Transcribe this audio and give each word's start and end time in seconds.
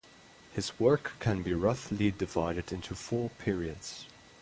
His 0.55 0.79
work 0.79 1.11
can 1.19 1.43
be 1.43 1.53
roughly 1.53 2.09
divided 2.09 2.71
into 2.71 2.95
four 2.95 3.29
periods. 3.37 4.07